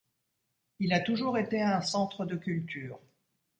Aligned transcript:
Il 0.79 0.93
a 0.93 0.99
toujours 0.99 1.37
été 1.37 1.61
un 1.61 1.79
centre 1.79 2.25
de 2.25 2.35
culture. 2.35 2.99